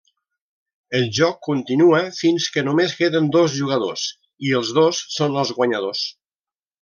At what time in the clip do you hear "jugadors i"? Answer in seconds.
3.61-4.55